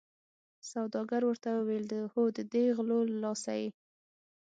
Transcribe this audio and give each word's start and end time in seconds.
سوداګر 0.71 1.21
ورته 1.25 1.49
وویل 1.53 1.87
هو 2.13 2.23
ددې 2.37 2.63
غلو 2.77 2.99
له 3.09 3.17
لاسه 3.23 3.51
یې. 3.61 3.69